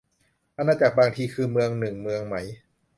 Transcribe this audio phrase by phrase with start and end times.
[0.57, 2.35] อาณาจักร บางทีก็คือเมืองหนึ่งเมืองไหม